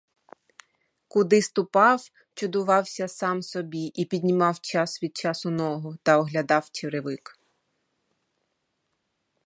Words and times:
Куди 1.07 1.41
ступав, 1.41 2.01
чудувався 2.33 3.07
сам 3.07 3.41
собі 3.41 3.85
і 3.95 4.05
піднімав 4.05 4.59
час 4.59 5.03
від 5.03 5.17
часу 5.17 5.49
ногу 5.49 5.97
та 6.03 6.17
оглядав 6.17 6.69
черевик. 6.71 7.39